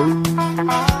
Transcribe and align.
Oh. 0.00 0.97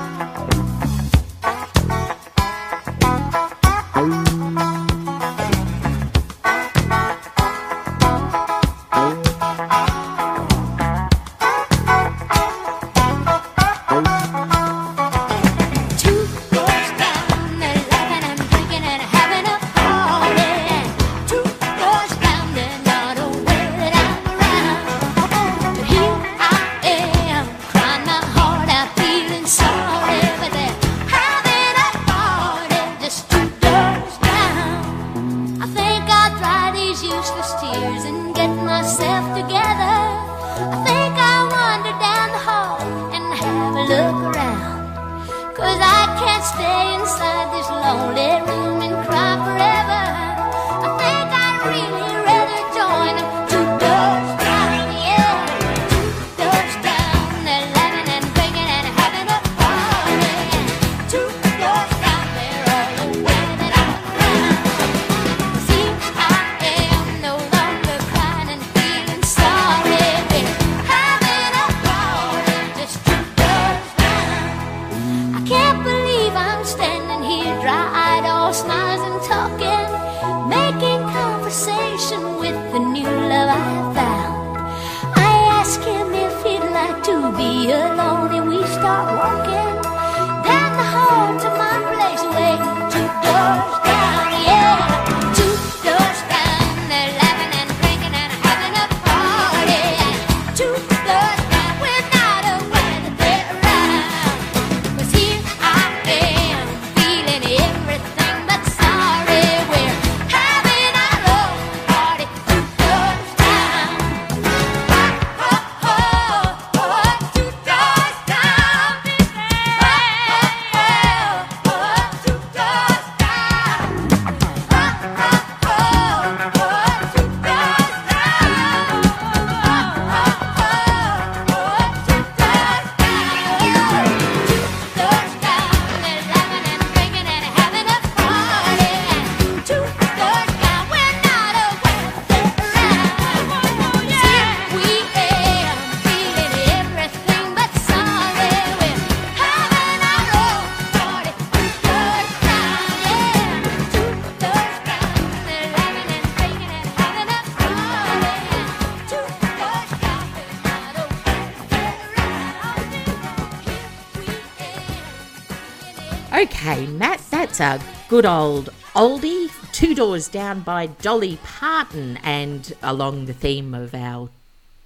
Okay, 166.70 166.86
Matt, 166.86 167.22
that's 167.30 167.60
a 167.60 167.80
good 168.10 168.26
old 168.26 168.68
oldie. 168.94 169.50
Two 169.72 169.94
Doors 169.94 170.28
Down 170.28 170.60
by 170.60 170.84
Dolly 170.84 171.38
Parton, 171.42 172.18
and 172.18 172.74
along 172.82 173.24
the 173.24 173.32
theme 173.32 173.72
of 173.72 173.94
our 173.94 174.28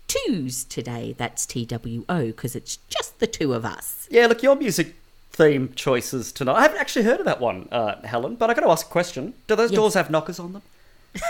twos 0.07 0.63
today, 0.63 1.17
that's 1.19 1.45
TWO, 1.45 2.27
because 2.27 2.55
it's 2.55 2.77
just 2.89 3.19
the 3.19 3.27
two 3.27 3.53
of 3.53 3.65
us. 3.65 4.07
Yeah, 4.13 4.29
look, 4.29 4.45
your 4.45 4.55
music 4.55 4.95
theme 5.33 5.73
choices 5.75 6.31
tonight. 6.31 6.55
I 6.55 6.63
haven't 6.63 6.79
actually 6.79 7.05
heard 7.05 7.19
of 7.19 7.27
that 7.27 7.41
one, 7.41 7.69
uh, 7.73 8.01
Helen, 8.07 8.37
but 8.37 8.49
I 8.49 8.55
got 8.55 8.61
to 8.61 8.71
ask 8.71 8.87
a 8.87 8.91
question. 8.91 9.35
Do 9.49 9.57
those 9.57 9.73
Yes. 9.73 9.77
doors 9.77 9.95
have 9.95 10.09
knockers 10.09 10.39
on 10.39 10.53
them? 10.53 10.63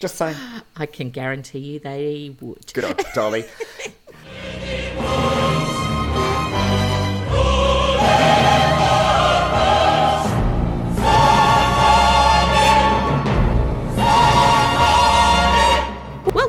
Just 0.00 0.14
saying. 0.14 0.36
I 0.78 0.86
can 0.86 1.10
guarantee 1.10 1.58
you 1.58 1.78
they 1.78 2.34
would. 2.40 2.72
Good 2.72 2.84
old 2.84 3.04
Dolly. 3.14 3.44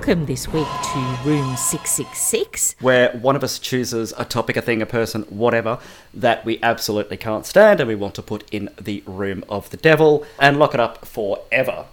Welcome 0.07 0.25
this 0.25 0.47
week 0.47 0.67
to 0.93 1.17
Room 1.25 1.57
666. 1.57 2.77
where 2.79 3.11
one 3.17 3.35
of 3.35 3.43
us 3.43 3.59
chooses 3.59 4.13
a 4.17 4.23
topic, 4.23 4.55
a 4.55 4.61
thing, 4.61 4.81
a 4.81 4.85
person, 4.85 5.23
whatever, 5.23 5.79
that 6.13 6.45
we 6.45 6.61
absolutely 6.63 7.17
can't 7.17 7.45
stand 7.45 7.81
and 7.81 7.89
we 7.89 7.95
want 7.95 8.15
to 8.15 8.21
put 8.21 8.49
in 8.49 8.69
the 8.79 9.03
room 9.05 9.43
of 9.49 9.69
the 9.69 9.75
devil 9.75 10.25
and 10.39 10.57
lock 10.57 10.73
it 10.73 10.79
up 10.79 11.05
forever. 11.05 11.87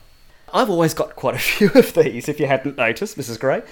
I've 0.53 0.71
always 0.71 0.95
got 0.95 1.17
quite 1.17 1.35
a 1.35 1.39
few 1.41 1.73
of 1.75 1.95
these, 1.95 2.29
if 2.29 2.39
you 2.39 2.47
hadn't 2.47 2.77
noticed, 2.77 3.19
Mrs. 3.19 3.41
Gray. 3.41 3.63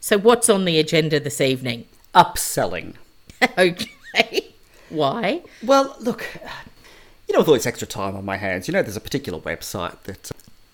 So, 0.00 0.16
what's 0.16 0.48
on 0.48 0.64
the 0.64 0.78
agenda 0.78 1.20
this 1.20 1.42
evening? 1.42 1.84
Upselling. 2.14 2.94
okay. 3.58 4.54
Why? 4.88 5.42
Well, 5.62 5.96
look, 6.00 6.26
you 7.28 7.34
know, 7.34 7.40
with 7.40 7.48
all 7.48 7.54
this 7.54 7.66
extra 7.66 7.86
time 7.86 8.16
on 8.16 8.24
my 8.24 8.38
hands, 8.38 8.68
you 8.68 8.72
know, 8.72 8.80
there's 8.80 8.96
a 8.96 9.00
particular 9.00 9.38
website 9.38 10.02
that 10.04 10.30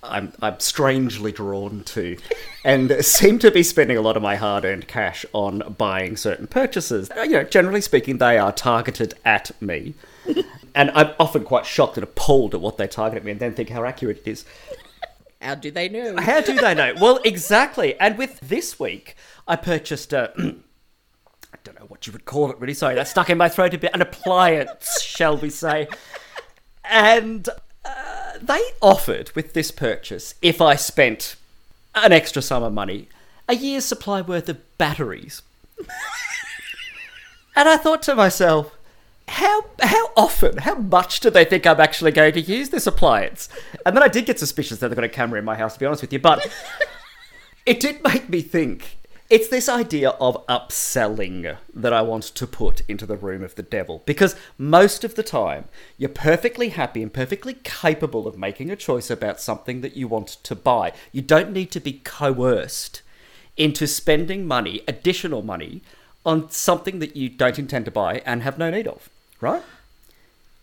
I'm, 0.09 0.33
I'm 0.41 0.59
strangely 0.61 1.33
drawn 1.33 1.85
to 1.85 2.17
and 2.65 3.05
seem 3.05 3.39
to 3.41 3.51
be 3.51 3.63
spending 3.63 3.97
a 3.97 4.01
lot 4.01 4.17
of 4.17 4.23
my 4.23 4.37
hard 4.37 4.65
earned 4.65 4.89
cash 4.89 5.25
on 5.33 5.75
buying 5.79 6.17
certain 6.17 6.47
purchases. 6.47 7.11
Uh, 7.11 7.23
You 7.23 7.31
know, 7.33 7.45
generally 7.45 7.81
speaking, 7.81 8.19
they 8.19 8.39
are 8.39 8.53
targeted 8.53 9.15
at 9.25 9.51
me. 9.63 9.95
and 10.75 10.91
I'm 10.93 11.13
often 11.19 11.45
quite 11.45 11.67
shocked 11.67 11.97
and 11.97 12.05
appalled 12.05 12.55
at 12.55 12.61
what 12.61 12.77
they 12.77 12.87
target 12.87 13.19
at 13.19 13.25
me 13.25 13.33
and 13.33 13.41
then 13.41 13.55
think 13.55 13.71
how 13.71 13.85
accurate 13.85 14.19
it 14.19 14.31
is. 14.31 14.45
How 15.41 15.55
do 15.55 15.71
they 15.71 15.89
know? 15.89 16.17
How 16.19 16.41
do 16.41 16.55
they 16.55 16.75
know? 16.75 16.95
well, 17.01 17.21
exactly. 17.25 17.99
And 18.01 18.19
with 18.19 18.41
this 18.41 18.81
week, 18.81 19.15
I 19.47 19.57
purchased 19.57 20.13
a. 20.13 20.33
I 21.53 21.57
don't 21.65 21.79
know 21.79 21.87
what 21.87 22.07
you 22.07 22.13
would 22.13 22.25
call 22.25 22.51
it, 22.51 22.59
really. 22.59 22.75
Sorry, 22.75 22.95
that 22.97 23.09
stuck 23.09 23.31
in 23.31 23.39
my 23.39 23.49
throat 23.49 23.73
a 23.75 23.79
bit. 23.79 23.93
An 23.95 24.03
appliance, 24.03 25.01
shall 25.01 25.37
we 25.37 25.49
say. 25.51 25.89
And 26.85 27.49
they 28.47 28.63
offered 28.81 29.31
with 29.35 29.53
this 29.53 29.71
purchase, 29.71 30.35
if 30.43 30.61
I 30.61 30.75
spent 30.77 31.37
an 31.95 32.13
extra 32.13 32.43
sum 32.43 32.63
of 32.63 32.73
money, 32.73 33.09
a 33.49 33.55
year's 33.55 33.85
supply 33.85 34.21
worth 34.21 34.49
of 34.49 34.79
batteries. 34.79 35.43
and 37.57 37.69
I 37.69 37.77
thought 37.77 38.03
to 38.03 38.15
myself, 38.15 38.77
how 39.29 39.65
how 39.83 40.11
often, 40.17 40.59
how 40.59 40.77
much 40.77 41.21
do 41.21 41.31
they 41.31 41.45
think 41.45 41.67
I'm 41.67 41.81
actually 41.81 42.13
going 42.13 42.33
to 42.33 42.41
use 42.41 42.71
this 42.71 42.87
appliance? 42.87 43.49
And 43.85 43.97
then 43.97 44.03
I 44.03 44.09
did 44.09 44.27
get 44.27 44.39
suspicious 44.39 44.79
that 44.79 44.89
they've 44.89 44.97
got 44.97 45.05
a 45.05 45.09
camera 45.09 45.39
in 45.39 45.45
my 45.45 45.57
house, 45.57 45.75
to 45.75 45.81
be 45.81 45.87
honest 45.87 46.03
with 46.03 46.13
you. 46.13 46.19
But 46.19 46.51
it 47.67 47.81
did 47.81 48.03
make 48.03 48.29
me 48.29 48.41
think. 48.41 48.98
It's 49.31 49.49
this 49.49 49.69
idea 49.69 50.11
of 50.21 50.47
upselling 50.47 51.59
that 51.75 51.93
I 51.93 52.01
want 52.01 52.23
to 52.23 52.47
put 52.47 52.81
into 52.89 53.05
the 53.05 53.17
room 53.17 53.43
of 53.43 53.57
the 53.57 53.63
devil. 53.63 54.03
Because 54.07 54.35
most 54.57 55.05
of 55.05 55.17
the 55.17 55.23
time, 55.23 55.67
you're 55.99 56.09
perfectly 56.09 56.71
happy 56.71 57.03
and 57.03 57.13
perfectly 57.13 57.59
capable 57.63 58.27
of 58.27 58.39
making 58.39 58.71
a 58.71 58.77
choice 58.77 59.11
about 59.11 59.39
something 59.39 59.83
that 59.83 59.95
you 59.95 60.09
want 60.09 60.29
to 60.29 60.55
buy. 60.55 60.95
You 61.13 61.21
don't 61.21 61.53
need 61.53 61.71
to 61.73 61.81
be 61.81 62.01
coerced 62.05 63.03
into 63.59 63.87
spending 63.87 64.47
money, 64.47 64.81
additional 64.89 65.43
money, 65.43 65.83
on 66.25 66.51
something 66.51 66.99
that 67.01 67.15
you 67.15 67.29
don't 67.29 67.59
intend 67.59 67.85
to 67.85 67.91
buy 67.91 68.23
and 68.25 68.43
have 68.43 68.57
no 68.57 68.71
need 68.71 68.87
of, 68.87 69.11
right? 69.43 69.63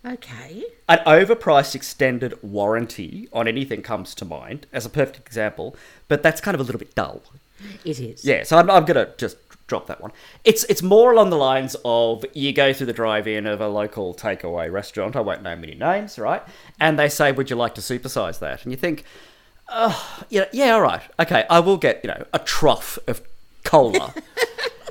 Okay. 0.03 0.63
An 0.89 0.99
overpriced 1.05 1.75
extended 1.75 2.41
warranty 2.41 3.27
on 3.31 3.47
anything 3.47 3.83
comes 3.83 4.15
to 4.15 4.25
mind 4.25 4.65
as 4.73 4.87
a 4.87 4.89
perfect 4.89 5.19
example, 5.19 5.75
but 6.07 6.23
that's 6.23 6.41
kind 6.41 6.55
of 6.55 6.61
a 6.61 6.63
little 6.63 6.79
bit 6.79 6.95
dull. 6.95 7.21
It 7.83 7.99
is. 7.99 8.25
Yeah, 8.25 8.43
so 8.43 8.57
I'm, 8.57 8.69
I'm 8.69 8.85
going 8.85 9.05
to 9.05 9.13
just 9.17 9.37
drop 9.67 9.87
that 9.87 10.01
one. 10.01 10.11
It's 10.43 10.63
it's 10.65 10.81
more 10.81 11.11
along 11.11 11.29
the 11.29 11.37
lines 11.37 11.75
of 11.83 12.25
you 12.33 12.53
go 12.53 12.73
through 12.73 12.87
the 12.87 12.93
drive-in 12.93 13.47
of 13.47 13.61
a 13.61 13.67
local 13.67 14.13
takeaway 14.13 14.71
restaurant. 14.71 15.15
I 15.15 15.21
won't 15.21 15.43
name 15.43 15.63
any 15.63 15.75
names, 15.75 16.19
right? 16.19 16.43
And 16.79 16.99
they 16.99 17.09
say, 17.09 17.31
"Would 17.31 17.49
you 17.49 17.55
like 17.55 17.75
to 17.75 17.81
supersize 17.81 18.39
that?" 18.39 18.63
And 18.63 18.71
you 18.71 18.77
think, 18.77 19.03
"Oh, 19.69 20.25
yeah, 20.29 20.45
yeah, 20.51 20.73
all 20.73 20.81
right, 20.81 21.01
okay, 21.19 21.45
I 21.49 21.59
will 21.59 21.77
get 21.77 22.01
you 22.03 22.09
know 22.09 22.25
a 22.33 22.39
trough 22.39 22.99
of 23.07 23.21
cola." 23.63 24.13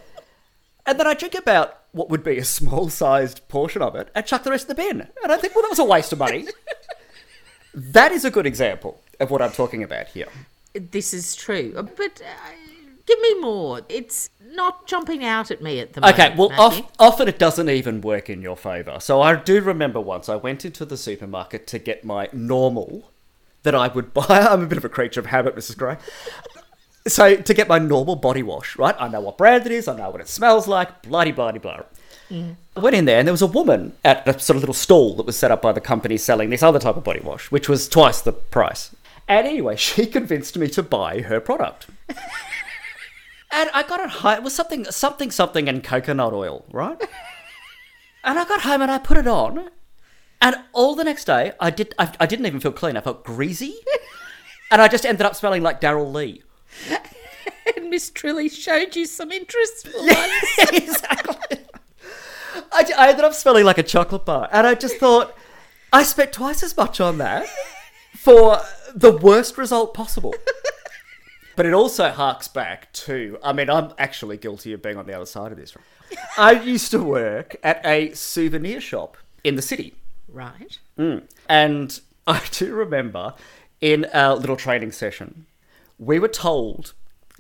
and 0.87 0.99
then 0.99 1.07
I 1.07 1.15
drink 1.15 1.35
about 1.35 1.79
what 1.93 2.11
would 2.11 2.25
be 2.25 2.39
a 2.39 2.45
small-sized 2.45 3.47
portion 3.49 3.81
of 3.81 3.95
it 3.95 4.11
and 4.17 4.27
chuck 4.27 4.43
the 4.43 4.51
rest 4.51 4.69
in 4.69 4.69
the 4.69 4.75
bin. 4.75 5.09
And 5.23 5.33
I 5.33 5.37
think, 5.37 5.55
well, 5.55 5.63
that 5.63 5.71
was 5.71 5.79
a 5.79 5.85
waste 5.85 6.13
of 6.13 6.19
money. 6.19 6.49
that 7.75 8.11
is 8.11 8.25
a 8.25 8.33
good 8.33 8.47
example 8.47 9.01
of 9.21 9.31
what 9.31 9.41
I'm 9.41 9.53
talking 9.53 9.85
about 9.85 10.09
here. 10.09 10.27
This 10.75 11.15
is 11.15 11.35
true. 11.37 11.73
But 11.75 12.21
uh, 12.21 12.51
give 13.07 13.21
me 13.21 13.41
more. 13.41 13.83
It's 13.89 14.31
not 14.41 14.87
jumping 14.87 15.25
out 15.25 15.51
at 15.51 15.63
me 15.63 15.81
at 15.81 15.93
the 15.93 16.01
moment. 16.01 16.19
Okay, 16.19 16.35
well, 16.37 16.51
Matthew. 16.51 16.85
of, 16.85 16.91
often 16.99 17.29
it 17.29 17.39
doesn't 17.39 17.69
even 17.69 18.01
work 18.01 18.29
in 18.29 18.43
your 18.43 18.57
favour. 18.57 18.99
So 19.01 19.21
I 19.21 19.37
do 19.37 19.61
remember 19.61 20.01
once 20.01 20.29
I 20.29 20.37
went 20.37 20.65
into 20.65 20.85
the 20.85 20.97
supermarket 20.97 21.67
to 21.69 21.79
get 21.79 22.05
my 22.05 22.29
normal 22.33 23.11
that 23.63 23.75
I 23.75 23.89
would 23.89 24.13
buy. 24.15 24.25
I'm 24.29 24.63
a 24.63 24.67
bit 24.67 24.79
of 24.79 24.85
a 24.85 24.89
creature 24.89 25.21
of 25.21 25.27
habit, 25.27 25.57
Mrs. 25.57 25.77
Gray. 25.77 25.97
So 27.07 27.37
to 27.37 27.55
get 27.55 27.69
my 27.69 27.79
normal 27.79 28.17
body 28.17 28.43
wash, 28.43 28.79
right? 28.79 28.97
I 28.99 29.09
know 29.09 29.21
what 29.21 29.37
brand 29.37 29.67
it 29.67 29.73
is. 29.73 29.89
I 29.89 29.97
know 29.97 30.11
what 30.11 30.21
it 30.21 30.29
smells 30.29 30.67
like. 30.67 31.03
Bloody, 31.03 31.33
bloody, 31.33 31.59
blah. 31.59 31.83
I 32.77 32.81
went 32.81 32.97
in 32.97 33.05
there 33.05 33.19
and 33.19 33.29
there 33.29 33.33
was 33.33 33.43
a 33.43 33.47
woman 33.47 33.93
at 34.05 34.27
a 34.27 34.39
sort 34.41 34.57
of 34.57 34.63
little 34.63 34.75
stall 34.75 35.15
that 35.17 35.27
was 35.27 35.37
set 35.37 35.51
up 35.51 35.63
by 35.63 35.73
the 35.73 35.81
company 35.81 36.17
selling 36.17 36.51
this 36.51 36.63
other 36.63 36.79
type 36.79 36.97
of 36.97 37.05
body 37.05 37.21
wash, 37.21 37.51
which 37.51 37.69
was 37.69 37.89
twice 37.89 38.21
the 38.23 38.33
price. 38.33 38.94
And 39.29 39.47
anyway, 39.47 39.77
she 39.79 40.07
convinced 40.07 40.57
me 40.57 40.69
to 40.69 40.83
buy 40.83 41.21
her 41.23 41.41
product. 41.41 41.87
And 43.55 43.71
I 43.73 43.85
got 43.85 44.01
it 44.01 44.11
home. 44.11 44.35
It 44.35 44.43
was 44.43 44.53
something, 44.53 44.85
something, 44.87 45.31
something, 45.31 45.69
and 45.69 45.83
coconut 45.85 46.33
oil, 46.33 46.65
right? 46.73 47.01
and 48.25 48.37
I 48.37 48.45
got 48.45 48.63
home 48.63 48.83
and 48.83 48.91
I 48.91 48.99
put 48.99 49.17
it 49.17 49.29
on, 49.29 49.71
and 50.43 50.57
all 50.73 50.97
the 50.97 51.05
next 51.05 51.27
day 51.27 51.53
I 51.61 51.71
did. 51.71 51.95
I, 51.97 52.13
I 52.19 52.27
didn't 52.27 52.47
even 52.47 52.59
feel 52.59 52.73
clean. 52.73 52.97
I 52.97 53.01
felt 53.01 53.23
greasy, 53.23 53.77
and 54.73 54.83
I 54.83 54.89
just 54.89 55.07
ended 55.07 55.25
up 55.25 55.37
smelling 55.37 55.63
like 55.63 55.81
Darrell 55.81 56.11
Lea. 56.11 56.43
and 57.77 57.91
Miss 57.91 58.11
Trilly 58.11 58.51
showed 58.51 58.97
you 58.97 59.07
some 59.07 59.31
interest 59.31 59.87
for 59.87 60.03
once. 60.05 60.73
exactly. 60.73 61.59
I, 62.73 62.91
I 62.99 63.09
ended 63.11 63.25
up 63.25 63.35
smelling 63.35 63.65
like 63.65 63.79
a 63.79 63.85
chocolate 63.85 64.25
bar, 64.25 64.49
and 64.51 64.67
I 64.67 64.75
just 64.75 64.97
thought 64.97 65.33
I 65.93 66.03
spent 66.03 66.33
twice 66.33 66.65
as 66.65 66.77
much 66.77 67.01
on 67.01 67.19
that 67.19 67.47
for 68.17 68.59
the 68.95 69.13
worst 69.13 69.59
result 69.59 69.95
possible. 69.95 70.35
But 71.57 71.67
it 71.67 71.73
also 71.73 72.11
harks 72.11 72.49
back 72.49 72.93
to, 72.93 73.39
I 73.43 73.53
mean, 73.53 73.71
I'm 73.71 73.93
actually 73.99 74.37
guilty 74.37 74.73
of 74.73 74.83
being 74.83 74.97
on 74.97 75.07
the 75.07 75.15
other 75.15 75.27
side 75.27 75.53
of 75.53 75.59
this. 75.59 75.75
I 76.39 76.53
used 76.53 76.91
to 76.91 77.03
work 77.03 77.57
at 77.63 77.85
a 77.85 78.13
souvenir 78.15 78.81
shop 78.81 79.17
in 79.45 79.57
the 79.57 79.63
city. 79.63 79.95
Right. 80.29 80.79
Mm. 80.99 81.29
And 81.49 82.01
I 82.27 82.43
do 82.51 82.75
remember 82.75 83.35
in 83.81 84.07
our 84.13 84.35
little 84.35 84.57
training 84.57 84.93
session, 84.93 85.47
we 85.99 86.19
were 86.19 86.29
told 86.29 86.95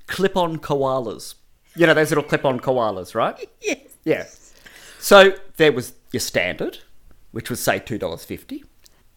clip 0.06 0.36
on 0.36 0.58
koalas. 0.58 1.34
You 1.74 1.86
know, 1.88 1.94
those 1.94 2.10
little 2.10 2.24
clip 2.24 2.44
on 2.44 2.60
koalas, 2.60 3.14
right? 3.14 3.48
Yes. 3.60 3.80
Yeah. 4.04 4.26
So 5.00 5.34
there 5.56 5.72
was 5.72 5.94
your 6.12 6.20
standard, 6.20 6.78
which 7.32 7.50
was, 7.50 7.60
say, 7.60 7.80
$2.50. 7.80 8.62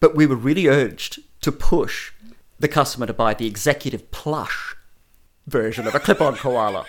But 0.00 0.14
we 0.14 0.26
were 0.26 0.36
really 0.36 0.66
urged 0.66 1.20
to 1.42 1.52
push 1.52 2.12
the 2.58 2.68
customer 2.68 3.06
to 3.06 3.12
buy 3.12 3.34
the 3.34 3.46
executive 3.46 4.10
plush 4.10 4.74
version 5.46 5.86
of 5.86 5.94
a 5.94 6.00
clip 6.00 6.20
on 6.20 6.36
koala, 6.44 6.84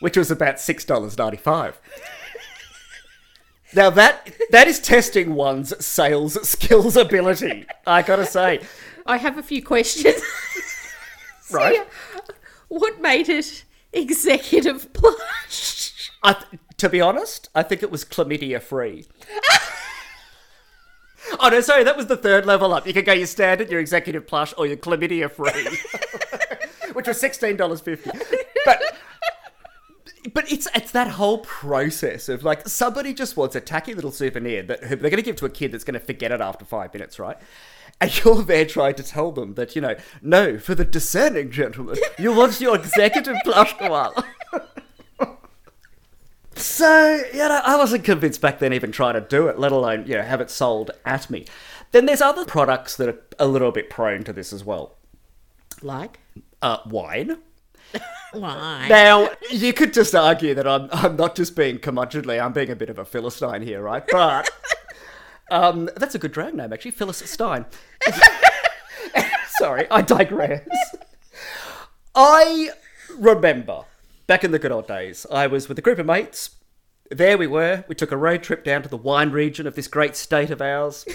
which 0.00 0.16
was 0.16 0.30
about 0.30 0.56
$6.95. 0.56 1.74
Now 3.74 3.90
that 3.90 4.32
that 4.52 4.68
is 4.68 4.78
testing 4.78 5.34
one's 5.34 5.84
sales 5.84 6.48
skills 6.48 6.96
ability. 6.96 7.66
I 7.84 8.00
gotta 8.02 8.24
say, 8.24 8.60
I 9.04 9.16
have 9.16 9.38
a 9.38 9.42
few 9.42 9.60
questions. 9.62 10.22
So, 11.42 11.58
Right. 11.58 11.86
What 12.68 13.00
made 13.02 13.28
it 13.28 13.64
executive 13.92 14.92
plush? 14.92 16.10
I 16.22 16.34
th- 16.34 16.60
to 16.78 16.88
be 16.88 17.00
honest, 17.00 17.48
I 17.56 17.64
think 17.64 17.82
it 17.82 17.90
was 17.90 18.04
chlamydia 18.04 18.62
free. 18.62 19.06
Oh 21.40 21.48
no, 21.48 21.60
sorry, 21.60 21.84
that 21.84 21.96
was 21.96 22.06
the 22.06 22.16
third 22.16 22.46
level 22.46 22.72
up. 22.72 22.86
You 22.86 22.92
could 22.92 23.04
go 23.04 23.12
your 23.12 23.26
standard, 23.26 23.70
your 23.70 23.80
executive 23.80 24.26
plush, 24.26 24.52
or 24.56 24.66
your 24.66 24.76
chlamydia 24.76 25.30
free, 25.30 25.68
which 26.92 27.06
was 27.06 27.20
sixteen 27.20 27.56
dollars 27.56 27.80
fifty. 27.80 28.10
But 28.64 28.82
but 30.32 30.50
it's 30.50 30.68
it's 30.74 30.92
that 30.92 31.08
whole 31.08 31.38
process 31.38 32.28
of 32.28 32.44
like 32.44 32.68
somebody 32.68 33.14
just 33.14 33.36
wants 33.36 33.56
a 33.56 33.60
tacky 33.60 33.94
little 33.94 34.12
souvenir 34.12 34.62
that 34.64 34.80
they're 34.80 34.96
going 34.96 35.16
to 35.16 35.22
give 35.22 35.36
to 35.36 35.46
a 35.46 35.50
kid 35.50 35.72
that's 35.72 35.84
going 35.84 35.98
to 35.98 36.04
forget 36.04 36.32
it 36.32 36.40
after 36.40 36.64
five 36.64 36.92
minutes, 36.92 37.18
right? 37.18 37.36
And 38.00 38.24
you're 38.24 38.42
there 38.42 38.66
trying 38.66 38.94
to 38.96 39.02
tell 39.02 39.32
them 39.32 39.54
that 39.54 39.74
you 39.74 39.80
know, 39.80 39.96
no, 40.20 40.58
for 40.58 40.74
the 40.74 40.84
discerning 40.84 41.50
gentleman, 41.50 41.96
you 42.18 42.34
want 42.34 42.60
your 42.60 42.76
executive 42.76 43.36
plush 43.44 43.72
koala. 43.78 44.24
So, 46.66 47.22
you 47.32 47.38
know, 47.38 47.60
I 47.64 47.76
wasn't 47.76 48.04
convinced 48.04 48.40
back 48.40 48.58
then 48.58 48.72
even 48.72 48.90
trying 48.90 49.14
to 49.14 49.20
do 49.20 49.46
it, 49.46 49.58
let 49.58 49.72
alone, 49.72 50.04
you 50.06 50.16
know, 50.16 50.22
have 50.22 50.40
it 50.40 50.50
sold 50.50 50.90
at 51.04 51.30
me. 51.30 51.46
Then 51.92 52.06
there's 52.06 52.20
other 52.20 52.44
products 52.44 52.96
that 52.96 53.08
are 53.08 53.18
a 53.38 53.46
little 53.46 53.70
bit 53.70 53.88
prone 53.88 54.24
to 54.24 54.32
this 54.32 54.52
as 54.52 54.64
well. 54.64 54.96
Like? 55.80 56.18
Uh, 56.60 56.78
wine. 56.84 57.38
Why? 58.32 58.88
Now, 58.88 59.30
you 59.50 59.72
could 59.72 59.94
just 59.94 60.14
argue 60.14 60.54
that 60.54 60.66
I'm, 60.66 60.88
I'm 60.90 61.16
not 61.16 61.36
just 61.36 61.54
being 61.54 61.78
curmudgeonly, 61.78 62.44
I'm 62.44 62.52
being 62.52 62.70
a 62.70 62.76
bit 62.76 62.90
of 62.90 62.98
a 62.98 63.04
Philistine 63.04 63.62
here, 63.62 63.80
right? 63.80 64.04
But 64.10 64.50
um, 65.50 65.88
that's 65.96 66.16
a 66.16 66.18
good 66.18 66.32
drag 66.32 66.54
name, 66.54 66.72
actually, 66.72 66.90
Phyllis 66.90 67.18
Stein. 67.18 67.64
Sorry, 69.58 69.86
I 69.88 70.02
digress. 70.02 70.68
I 72.14 72.70
remember 73.16 73.84
back 74.26 74.42
in 74.42 74.50
the 74.50 74.58
good 74.58 74.72
old 74.72 74.88
days, 74.88 75.26
I 75.30 75.46
was 75.46 75.68
with 75.68 75.78
a 75.78 75.82
group 75.82 75.98
of 75.98 76.06
mates. 76.06 76.55
There 77.10 77.38
we 77.38 77.46
were. 77.46 77.84
We 77.88 77.94
took 77.94 78.12
a 78.12 78.16
road 78.16 78.42
trip 78.42 78.64
down 78.64 78.82
to 78.82 78.88
the 78.88 78.96
wine 78.96 79.30
region 79.30 79.66
of 79.66 79.74
this 79.74 79.88
great 79.88 80.16
state 80.16 80.50
of 80.50 80.60
ours. 80.60 81.06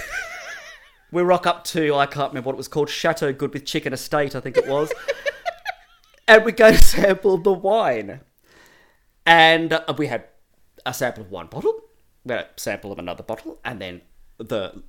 we 1.12 1.22
rock 1.22 1.46
up 1.46 1.64
to, 1.66 1.96
I 1.96 2.06
can't 2.06 2.32
remember 2.32 2.48
what 2.48 2.54
it 2.54 2.58
was 2.58 2.68
called, 2.68 2.90
Chateau 2.90 3.34
Good 3.34 3.54
with 3.54 3.66
Chicken 3.66 3.94
Estate, 3.94 4.36
I 4.36 4.40
think 4.40 4.58
it 4.58 4.68
was. 4.68 4.92
and 6.28 6.46
we 6.46 6.54
go 6.54 6.72
to 6.72 6.78
sample 6.78 7.38
the 7.38 7.52
wine. 7.52 8.22
And 9.26 9.74
uh, 9.74 9.94
we 9.98 10.08
had 10.08 10.26
a 10.86 10.94
sample 10.94 11.24
of 11.24 11.32
one 11.32 11.48
bottle, 11.48 11.82
we 12.24 12.34
had 12.34 12.46
a 12.46 12.48
sample 12.56 12.92
of 12.92 13.00
another 13.00 13.24
bottle, 13.24 13.60
and 13.64 13.82
then 13.82 14.02
the 14.38 14.84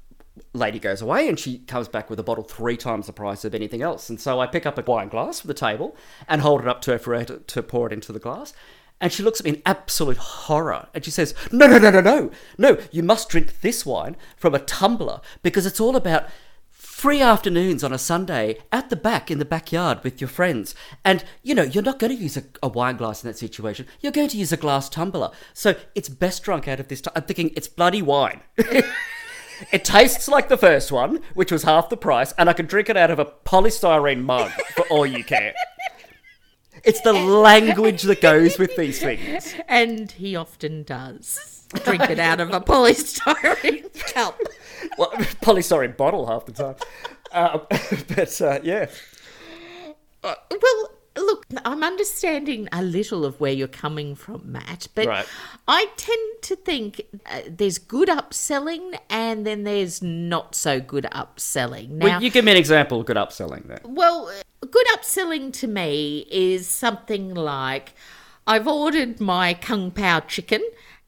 lady 0.54 0.78
goes 0.78 1.02
away 1.02 1.28
and 1.28 1.38
she 1.38 1.58
comes 1.58 1.88
back 1.88 2.08
with 2.08 2.18
a 2.18 2.22
bottle 2.22 2.44
three 2.44 2.76
times 2.76 3.06
the 3.06 3.12
price 3.12 3.44
of 3.44 3.54
anything 3.54 3.82
else. 3.82 4.08
And 4.08 4.20
so 4.20 4.40
I 4.40 4.46
pick 4.46 4.64
up 4.64 4.78
a 4.78 4.82
wine 4.82 5.08
glass 5.08 5.40
from 5.40 5.48
the 5.48 5.54
table 5.54 5.96
and 6.26 6.40
hold 6.40 6.62
it 6.62 6.68
up 6.68 6.80
to 6.82 6.92
her 6.92 6.98
for 6.98 7.18
her 7.18 7.24
to, 7.26 7.38
to 7.38 7.62
pour 7.62 7.86
it 7.86 7.92
into 7.92 8.12
the 8.12 8.18
glass. 8.18 8.54
And 9.02 9.12
she 9.12 9.24
looks 9.24 9.40
at 9.40 9.44
me 9.44 9.50
in 9.50 9.62
absolute 9.66 10.16
horror 10.16 10.86
and 10.94 11.04
she 11.04 11.10
says, 11.10 11.34
No, 11.50 11.66
no, 11.66 11.76
no, 11.76 11.90
no, 11.90 12.00
no, 12.00 12.30
no, 12.56 12.78
you 12.92 13.02
must 13.02 13.28
drink 13.28 13.60
this 13.60 13.84
wine 13.84 14.16
from 14.36 14.54
a 14.54 14.60
tumbler 14.60 15.20
because 15.42 15.66
it's 15.66 15.80
all 15.80 15.96
about 15.96 16.28
free 17.02 17.20
afternoons 17.20 17.82
on 17.82 17.92
a 17.92 17.98
Sunday 17.98 18.58
at 18.70 18.88
the 18.88 18.94
back 18.94 19.28
in 19.28 19.40
the 19.40 19.44
backyard 19.44 20.04
with 20.04 20.20
your 20.20 20.28
friends. 20.28 20.72
And, 21.04 21.24
you 21.42 21.52
know, 21.52 21.64
you're 21.64 21.82
not 21.82 21.98
going 21.98 22.16
to 22.16 22.22
use 22.22 22.36
a, 22.36 22.44
a 22.62 22.68
wine 22.68 22.96
glass 22.96 23.24
in 23.24 23.28
that 23.28 23.36
situation. 23.36 23.88
You're 24.00 24.12
going 24.12 24.28
to 24.28 24.38
use 24.38 24.52
a 24.52 24.56
glass 24.56 24.88
tumbler. 24.88 25.32
So 25.52 25.74
it's 25.96 26.08
best 26.08 26.44
drunk 26.44 26.68
out 26.68 26.78
of 26.78 26.86
this. 26.86 27.02
I'm 27.16 27.24
thinking 27.24 27.50
it's 27.56 27.66
bloody 27.66 28.02
wine. 28.02 28.42
it 28.56 29.84
tastes 29.84 30.28
like 30.28 30.48
the 30.48 30.56
first 30.56 30.92
one, 30.92 31.22
which 31.34 31.50
was 31.50 31.64
half 31.64 31.88
the 31.88 31.96
price, 31.96 32.34
and 32.38 32.48
I 32.48 32.52
can 32.52 32.66
drink 32.66 32.88
it 32.88 32.96
out 32.96 33.10
of 33.10 33.18
a 33.18 33.24
polystyrene 33.24 34.22
mug 34.22 34.52
for 34.76 34.86
all 34.86 35.04
you 35.04 35.24
care. 35.24 35.54
It's 36.84 37.00
the 37.02 37.12
language 37.12 38.02
that 38.02 38.20
goes 38.20 38.58
with 38.58 38.76
these 38.76 39.00
things. 39.00 39.54
And 39.68 40.10
he 40.10 40.36
often 40.36 40.82
does. 40.82 41.66
Drink 41.84 42.02
it 42.10 42.18
out 42.18 42.40
of 42.40 42.50
a 42.50 42.60
polystyrene 42.60 43.92
cup. 44.12 44.38
Well, 44.98 45.10
polystyrene 45.42 45.96
bottle 45.96 46.26
half 46.26 46.44
the 46.44 46.52
time. 46.52 46.74
Uh, 47.32 47.58
but 48.14 48.40
uh, 48.42 48.58
yeah. 48.62 48.90
Uh, 50.22 50.34
well, 50.50 50.90
look, 51.16 51.46
I'm 51.64 51.82
understanding 51.82 52.68
a 52.72 52.82
little 52.82 53.24
of 53.24 53.40
where 53.40 53.52
you're 53.52 53.68
coming 53.68 54.14
from, 54.14 54.52
Matt, 54.52 54.88
but 54.94 55.06
Right. 55.06 55.26
I 55.68 55.86
tend 55.96 56.42
to 56.42 56.56
think 56.56 57.02
uh, 57.26 57.40
there's 57.48 57.78
good 57.78 58.08
upselling 58.08 58.98
and 59.10 59.46
then 59.46 59.64
there's 59.64 60.02
not 60.02 60.54
so 60.54 60.80
good 60.80 61.04
upselling. 61.12 61.90
Now, 61.90 62.06
Well, 62.06 62.22
you 62.22 62.30
give 62.30 62.44
me 62.44 62.52
an 62.52 62.58
example 62.58 63.00
of 63.00 63.06
good 63.06 63.16
upselling 63.16 63.66
there. 63.66 63.80
Well, 63.84 64.30
good 64.70 64.86
upselling 64.88 65.52
to 65.54 65.66
me 65.66 66.26
is 66.30 66.66
something 66.68 67.34
like, 67.34 67.94
I've 68.46 68.66
ordered 68.66 69.20
my 69.20 69.54
kung 69.54 69.90
pao 69.90 70.20
chicken 70.20 70.62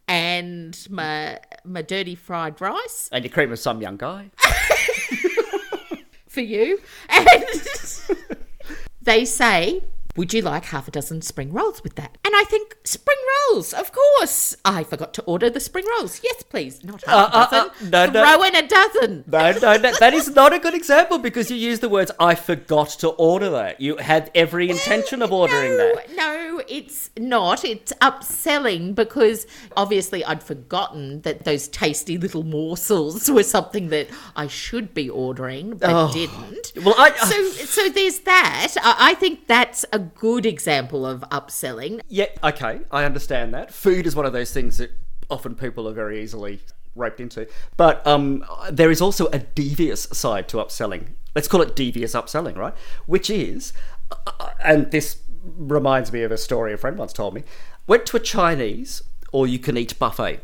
and 0.06 0.78
my 0.90 1.40
my 1.64 1.80
dirty 1.80 2.14
fried 2.14 2.60
rice 2.60 3.08
And 3.10 3.24
your 3.24 3.32
cream 3.32 3.50
of 3.50 3.58
some 3.58 3.80
young 3.80 3.96
guy. 3.96 4.30
for 6.34 6.40
you. 6.40 6.80
And 7.08 7.28
they 9.02 9.24
say, 9.24 9.82
Would 10.16 10.32
you 10.32 10.42
like 10.42 10.66
half 10.66 10.86
a 10.86 10.92
dozen 10.92 11.22
spring 11.22 11.52
rolls 11.52 11.82
with 11.82 11.96
that? 11.96 12.16
And 12.24 12.34
I 12.36 12.44
think, 12.44 12.76
Spring 12.84 13.16
rolls, 13.50 13.72
of 13.72 13.90
course. 13.92 14.54
I 14.64 14.84
forgot 14.84 15.12
to 15.14 15.22
order 15.22 15.48
the 15.50 15.58
spring 15.58 15.86
rolls. 15.98 16.20
Yes, 16.22 16.42
please. 16.44 16.84
Not 16.84 17.02
half 17.04 17.34
Uh, 17.34 17.36
uh, 17.36 17.46
a 17.46 17.50
dozen. 17.50 17.94
uh, 17.94 18.06
no, 18.06 18.12
no. 18.12 18.24
Throw 18.36 18.42
in 18.44 18.54
a 18.56 18.68
dozen. 18.68 19.24
No, 19.26 19.52
no, 19.52 19.76
no, 19.78 19.92
that 19.98 20.14
is 20.14 20.28
not 20.34 20.52
a 20.52 20.58
good 20.58 20.74
example 20.74 21.18
because 21.18 21.50
you 21.50 21.56
use 21.56 21.80
the 21.80 21.88
words 21.88 22.10
"I 22.20 22.34
forgot 22.34 22.90
to 23.00 23.08
order 23.08 23.48
that." 23.50 23.80
You 23.80 23.96
had 23.96 24.30
every 24.34 24.70
intention 24.70 25.22
of 25.22 25.32
ordering 25.32 25.76
no, 25.78 25.94
that. 25.96 26.14
No, 26.14 26.62
it's 26.68 27.10
not. 27.18 27.64
It's 27.64 27.92
upselling 28.00 28.94
because 28.94 29.46
obviously 29.76 30.24
I'd 30.24 30.42
forgotten 30.42 31.22
that 31.22 31.44
those 31.44 31.68
tasty 31.68 32.18
little 32.18 32.42
morsels 32.42 33.30
were 33.36 33.42
something 33.42 33.88
that 33.88 34.08
I 34.36 34.46
should 34.46 34.94
be 34.94 35.08
ordering, 35.08 35.76
but 35.78 35.90
Oh. 35.90 36.12
didn't. 36.12 36.72
Well, 36.84 36.94
I- 36.98 37.12
so 37.16 37.48
so 37.64 37.88
there's 37.88 38.20
that. 38.20 38.74
I, 38.82 39.10
I 39.10 39.14
think 39.14 39.46
that's 39.46 39.84
a 39.92 39.98
good 40.04 40.46
example 40.46 41.06
of 41.06 41.20
upselling. 41.30 42.00
Yeah, 42.08 42.26
okay, 42.42 42.80
I 42.90 43.04
understand 43.04 43.54
that. 43.54 43.72
Food 43.72 44.06
is 44.06 44.14
one 44.14 44.26
of 44.26 44.32
those 44.32 44.52
things 44.52 44.78
that 44.78 44.90
often 45.30 45.54
people 45.54 45.88
are 45.88 45.92
very 45.92 46.22
easily 46.22 46.60
roped 46.94 47.20
into. 47.20 47.46
But 47.76 48.06
um, 48.06 48.44
there 48.70 48.90
is 48.90 49.00
also 49.00 49.26
a 49.28 49.38
devious 49.38 50.02
side 50.12 50.48
to 50.48 50.58
upselling. 50.58 51.08
Let's 51.34 51.48
call 51.48 51.62
it 51.62 51.74
devious 51.74 52.14
upselling, 52.14 52.56
right? 52.56 52.74
Which 53.06 53.28
is, 53.30 53.72
uh, 54.10 54.50
and 54.62 54.90
this 54.90 55.18
reminds 55.44 56.12
me 56.12 56.22
of 56.22 56.32
a 56.32 56.38
story 56.38 56.72
a 56.72 56.76
friend 56.76 56.96
once 56.96 57.12
told 57.12 57.34
me. 57.34 57.42
Went 57.86 58.06
to 58.06 58.16
a 58.16 58.20
Chinese 58.20 59.02
or 59.32 59.46
you 59.46 59.58
can 59.58 59.76
eat 59.76 59.98
buffet. 59.98 60.40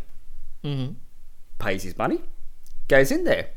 Mm-hmm. 0.65 0.95
Pays 1.59 1.83
his 1.83 1.97
money, 1.97 2.21
goes 2.89 3.11
in 3.11 3.25
there. 3.25 3.51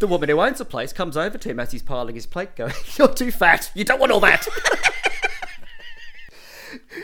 The 0.00 0.06
woman 0.06 0.28
who 0.28 0.40
owns 0.40 0.58
the 0.58 0.64
place 0.64 0.92
comes 0.92 1.16
over 1.16 1.38
to 1.38 1.48
him 1.48 1.60
as 1.60 1.70
he's 1.70 1.82
piling 1.82 2.16
his 2.16 2.26
plate, 2.26 2.56
going, 2.56 2.72
You're 2.96 3.08
too 3.08 3.30
fat. 3.30 3.70
You 3.74 3.84
don't 3.84 4.00
want 4.00 4.10
all 4.10 4.20
that. 4.20 4.46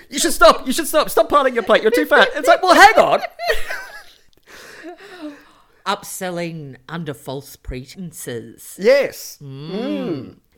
You 0.09 0.19
should 0.19 0.33
stop. 0.33 0.67
You 0.67 0.73
should 0.73 0.87
stop. 0.87 1.11
Stop 1.11 1.29
piling 1.29 1.55
your 1.55 1.63
plate. 1.63 1.83
You're 1.83 1.91
too 1.91 2.07
fat. 2.07 2.29
It's 2.35 2.49
like, 2.49 2.63
well, 2.63 2.75
hang 2.75 2.95
on. 2.99 3.21
Upselling 5.87 6.77
under 6.89 7.15
false 7.15 7.57
pretenses. 7.57 8.77
Yes. 8.81 9.39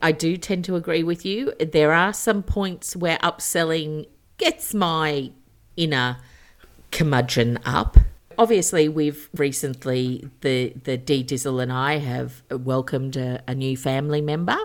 I 0.01 0.11
do 0.11 0.37
tend 0.37 0.65
to 0.65 0.75
agree 0.75 1.03
with 1.03 1.25
you. 1.25 1.53
There 1.59 1.91
are 1.91 2.13
some 2.13 2.43
points 2.43 2.95
where 2.95 3.17
upselling 3.19 4.07
gets 4.37 4.73
my 4.73 5.31
inner 5.75 6.17
curmudgeon 6.91 7.59
up. 7.65 7.97
Obviously, 8.37 8.89
we've 8.89 9.29
recently, 9.35 10.29
the, 10.41 10.73
the 10.83 10.97
D 10.97 11.23
Dizzle 11.23 11.61
and 11.63 11.71
I 11.71 11.97
have 11.97 12.43
welcomed 12.51 13.15
a, 13.15 13.41
a 13.47 13.55
new 13.55 13.77
family 13.77 14.21
member. 14.21 14.57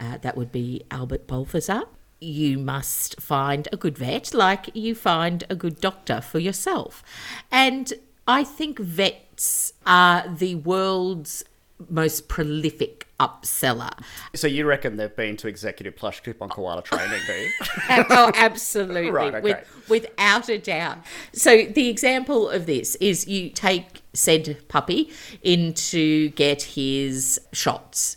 Uh, 0.00 0.18
that 0.18 0.36
would 0.36 0.52
be 0.52 0.84
Albert 0.90 1.26
Balthazar. 1.26 1.82
You 2.20 2.58
must 2.58 3.20
find 3.20 3.68
a 3.72 3.76
good 3.76 3.96
vet 3.96 4.34
like 4.34 4.70
you 4.74 4.94
find 4.94 5.44
a 5.48 5.54
good 5.54 5.80
doctor 5.80 6.20
for 6.20 6.38
yourself. 6.38 7.02
And 7.50 7.92
I 8.26 8.44
think 8.44 8.78
vets 8.78 9.72
are 9.86 10.28
the 10.28 10.56
world's 10.56 11.44
most 11.88 12.28
prolific 12.28 13.06
upseller. 13.20 13.92
So 14.34 14.46
you 14.46 14.66
reckon 14.66 14.96
they've 14.96 15.14
been 15.14 15.36
to 15.38 15.48
executive 15.48 15.96
plush 15.96 16.20
clip 16.20 16.42
on 16.42 16.48
koala 16.48 16.82
training, 16.82 17.20
do 17.26 17.32
you? 17.32 17.50
oh, 18.10 18.32
absolutely, 18.34 19.10
Right, 19.10 19.34
okay. 19.34 19.40
with, 19.40 19.88
without 19.88 20.48
a 20.48 20.58
doubt. 20.58 20.98
So 21.32 21.64
the 21.64 21.88
example 21.88 22.48
of 22.48 22.66
this 22.66 22.94
is 22.96 23.26
you 23.28 23.50
take 23.50 24.02
said 24.12 24.58
puppy 24.68 25.10
in 25.42 25.74
to 25.74 26.30
get 26.30 26.62
his 26.62 27.40
shots. 27.52 28.16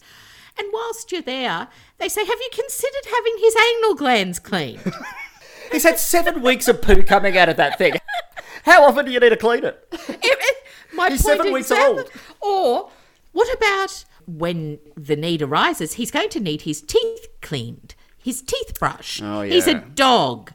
And 0.57 0.67
whilst 0.71 1.11
you're 1.11 1.21
there, 1.21 1.67
they 2.01 2.09
say, 2.09 2.25
Have 2.25 2.39
you 2.39 2.49
considered 2.51 3.05
having 3.09 3.33
his 3.37 3.55
anal 3.55 3.95
glands 3.95 4.39
cleaned? 4.39 4.81
He's 5.71 5.83
had 5.83 5.99
seven 5.99 6.41
weeks 6.41 6.67
of 6.67 6.81
poo 6.81 7.03
coming 7.03 7.37
out 7.37 7.47
of 7.47 7.55
that 7.57 7.77
thing. 7.77 7.93
How 8.65 8.83
often 8.83 9.05
do 9.05 9.11
you 9.11 9.19
need 9.19 9.29
to 9.29 9.37
clean 9.37 9.63
it? 9.63 9.87
My 10.93 11.09
He's 11.09 11.21
point 11.21 11.37
seven 11.37 11.53
weeks 11.53 11.71
exactly. 11.71 12.03
old. 12.03 12.11
Or 12.41 12.91
what 13.31 13.53
about 13.55 14.03
when 14.27 14.79
the 14.97 15.15
need 15.15 15.41
arises, 15.41 15.93
he's 15.93 16.11
going 16.11 16.29
to 16.29 16.39
need 16.39 16.63
his 16.63 16.81
teeth 16.81 17.27
cleaned, 17.41 17.95
his 18.17 18.41
teeth 18.41 18.77
brush. 18.77 19.21
Oh, 19.23 19.41
yeah. 19.41 19.53
He's 19.53 19.67
a 19.67 19.71
yeah. 19.71 19.79
Mm. 19.79 19.95
dog. 19.95 20.53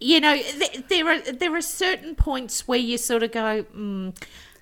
You 0.00 0.20
know, 0.20 0.36
th- 0.36 0.84
there 0.88 1.08
are 1.08 1.20
there 1.20 1.54
are 1.54 1.62
certain 1.62 2.14
points 2.14 2.66
where 2.66 2.78
you 2.78 2.98
sort 2.98 3.22
of 3.22 3.32
go, 3.32 3.64
mm, 3.64 4.16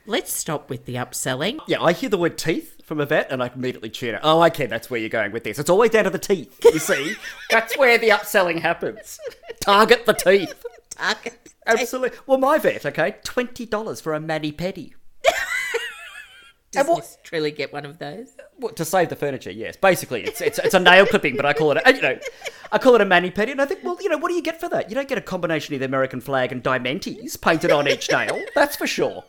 let's 0.07 0.33
stop 0.33 0.69
with 0.71 0.85
the 0.87 0.95
upselling. 0.97 1.61
Yeah, 1.66 1.83
I 1.83 1.92
hear 1.92 2.09
the 2.09 2.19
word 2.19 2.37
teeth 2.38 2.79
from 2.90 2.99
a 2.99 3.06
vet 3.06 3.30
and 3.30 3.40
I 3.40 3.49
immediately 3.54 3.88
tune 3.88 4.16
it. 4.16 4.20
Oh, 4.25 4.42
okay, 4.47 4.66
that's 4.66 4.90
where 4.90 4.99
you're 4.99 5.09
going 5.09 5.30
with 5.30 5.44
this. 5.44 5.61
It's 5.61 5.70
always 5.70 5.90
down 5.92 6.02
to 6.04 6.11
the 6.11 6.18
teeth, 6.18 6.59
you 6.64 6.78
see? 6.80 7.14
that's 7.49 7.78
where 7.78 7.97
the 7.99 8.09
upselling 8.09 8.59
happens. 8.59 9.20
Target 9.61 10.06
the 10.06 10.12
teeth. 10.12 10.64
Target. 10.90 11.38
Absolutely. 11.68 12.18
Well, 12.26 12.38
my 12.38 12.59
vet, 12.59 12.85
okay, 12.85 13.14
$20 13.25 14.02
for 14.02 14.12
a 14.12 14.18
mani 14.18 14.50
pedi. 14.50 14.94
Does 16.73 16.88
what- 16.88 17.16
Trilly 17.25 17.54
get 17.56 17.73
one 17.73 17.85
of 17.87 18.00
those? 18.00 18.32
Well, 18.59 18.73
to 18.75 18.85
save 18.85 19.09
the 19.09 19.14
furniture, 19.14 19.52
yes. 19.52 19.76
Basically, 19.76 20.25
it's, 20.25 20.40
it's 20.40 20.59
it's 20.59 20.75
a 20.75 20.80
nail 20.80 21.06
clipping, 21.06 21.37
but 21.37 21.47
I 21.47 21.52
call 21.52 21.70
it 21.70 21.80
a, 21.87 21.94
you 21.94 22.02
know, 22.02 22.18
I 22.73 22.78
call 22.78 22.97
it 22.97 23.00
a 23.00 23.04
mani 23.04 23.30
pedi, 23.30 23.52
and 23.52 23.62
I 23.62 23.66
think, 23.66 23.85
well, 23.85 23.99
you 24.00 24.09
know, 24.09 24.18
what 24.18 24.30
do 24.30 24.35
you 24.35 24.42
get 24.42 24.59
for 24.59 24.68
that? 24.70 24.88
You 24.90 24.97
don't 24.97 25.09
get 25.09 25.16
a 25.16 25.20
combination 25.23 25.75
of 25.75 25.80
the 25.80 25.87
American 25.87 26.20
flag 26.20 26.50
and 26.50 26.61
diamantes 26.61 27.40
painted 27.40 27.70
on 27.70 27.87
each 27.87 28.11
nail. 28.11 28.42
That's 28.56 28.75
for 28.75 28.88
sure. 28.88 29.23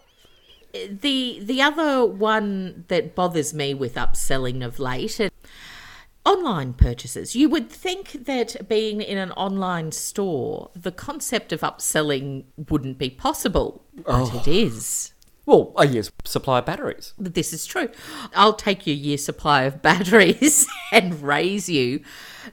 The 0.73 1.39
the 1.41 1.61
other 1.61 2.05
one 2.05 2.85
that 2.87 3.15
bothers 3.15 3.53
me 3.53 3.73
with 3.73 3.95
upselling 3.95 4.65
of 4.65 4.79
late 4.79 5.19
online 6.25 6.73
purchases. 6.73 7.35
You 7.35 7.49
would 7.49 7.69
think 7.69 8.25
that 8.25 8.69
being 8.69 9.01
in 9.01 9.17
an 9.17 9.31
online 9.31 9.91
store 9.91 10.71
the 10.75 10.91
concept 10.91 11.51
of 11.51 11.61
upselling 11.61 12.45
wouldn't 12.69 12.97
be 12.97 13.09
possible 13.09 13.83
but 13.95 14.05
oh. 14.07 14.41
it 14.41 14.47
is 14.47 15.13
Well, 15.45 15.73
a 15.75 15.87
year's 15.87 16.11
supply 16.23 16.59
of 16.59 16.65
batteries. 16.65 17.13
this 17.17 17.51
is 17.51 17.65
true 17.65 17.89
i'll 18.35 18.53
take 18.53 18.85
your 18.87 18.95
year 18.95 19.17
supply 19.17 19.63
of 19.63 19.81
batteries 19.89 20.67
and 20.91 21.21
raise 21.21 21.67
you 21.67 22.01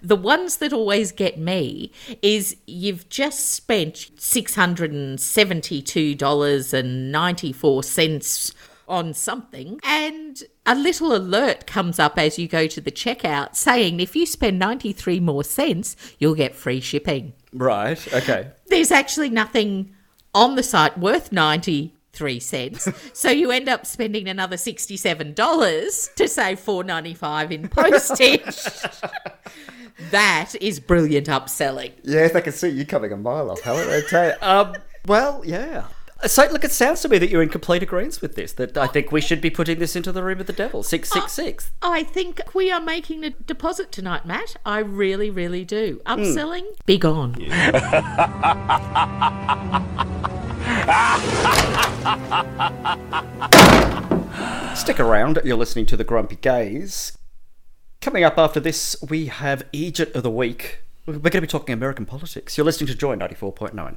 the 0.02 0.16
ones 0.16 0.56
that 0.58 0.72
always 0.72 1.12
get 1.12 1.38
me 1.38 1.92
is 2.22 2.56
you've 2.66 3.08
just 3.08 3.50
spent 3.50 3.94
$672.94 7.24 8.54
on 8.88 9.12
something 9.12 9.78
and 9.84 10.42
a 10.64 10.74
little 10.74 11.14
alert 11.14 11.66
comes 11.66 11.98
up 11.98 12.18
as 12.18 12.38
you 12.38 12.48
go 12.48 12.66
to 12.66 12.80
the 12.80 12.90
checkout 12.90 13.54
saying 13.54 14.00
if 14.00 14.16
you 14.16 14.24
spend 14.24 14.58
93 14.58 15.20
more 15.20 15.44
cents 15.44 15.94
you'll 16.18 16.34
get 16.34 16.54
free 16.54 16.80
shipping 16.80 17.34
Right. 17.52 18.12
Okay. 18.14 18.50
there's 18.68 18.90
actually 18.90 19.28
nothing 19.30 19.94
on 20.34 20.54
the 20.56 20.62
site 20.62 20.96
worth 20.98 21.32
93 22.14 22.40
cents 22.40 22.88
so 23.12 23.30
you 23.30 23.50
end 23.50 23.68
up 23.68 23.86
spending 23.86 24.28
another 24.28 24.56
$67 24.56 26.14
to 26.14 26.28
save 26.28 26.60
4.95 26.60 27.50
in 27.50 27.68
postage 27.68 28.56
that 30.10 30.54
is 30.60 30.80
brilliant 30.80 31.26
upselling 31.26 31.92
Yes, 32.02 32.34
I 32.34 32.40
can 32.40 32.52
see 32.52 32.68
you 32.68 32.86
coming 32.86 33.12
a 33.12 33.16
mile 33.16 33.50
off, 33.50 33.60
Helen. 33.60 33.88
I 33.88 34.00
tell 34.08 34.28
you. 34.28 34.34
Um, 34.40 34.74
well, 35.06 35.42
yeah. 35.44 35.84
So, 36.26 36.46
look, 36.50 36.64
it 36.64 36.72
sounds 36.72 37.00
to 37.02 37.08
me 37.08 37.18
that 37.18 37.28
you're 37.28 37.42
in 37.42 37.48
complete 37.48 37.82
agreement 37.82 38.20
with 38.20 38.34
this. 38.34 38.52
That 38.54 38.76
I 38.76 38.86
think 38.86 39.12
we 39.12 39.20
should 39.20 39.40
be 39.40 39.50
putting 39.50 39.78
this 39.78 39.94
into 39.94 40.10
the 40.10 40.22
room 40.22 40.40
of 40.40 40.46
the 40.46 40.52
devil. 40.52 40.82
Six 40.82 41.10
six 41.10 41.32
six. 41.32 41.70
I 41.82 42.02
think 42.02 42.40
we 42.54 42.70
are 42.70 42.80
making 42.80 43.24
a 43.24 43.30
deposit 43.30 43.92
tonight, 43.92 44.26
Matt. 44.26 44.56
I 44.64 44.78
really, 44.78 45.30
really 45.30 45.64
do. 45.64 46.00
Upselling, 46.06 46.64
be 46.86 46.98
gone. 46.98 47.34
Stick 54.74 55.00
around. 55.00 55.40
You're 55.44 55.56
listening 55.56 55.86
to 55.86 55.96
the 55.96 56.04
Grumpy 56.04 56.36
Gays. 56.36 57.16
Coming 58.02 58.22
up 58.22 58.36
after 58.36 58.60
this, 58.60 58.94
we 59.08 59.26
have 59.26 59.62
Egypt 59.72 60.14
of 60.14 60.22
the 60.22 60.30
week. 60.30 60.80
We're 61.06 61.14
going 61.14 61.32
to 61.32 61.40
be 61.40 61.46
talking 61.46 61.72
American 61.72 62.04
politics. 62.04 62.58
You're 62.58 62.66
listening 62.66 62.88
to 62.88 62.94
Joy 62.94 63.14
ninety 63.14 63.34
four 63.34 63.50
point 63.50 63.72
nine. 63.72 63.86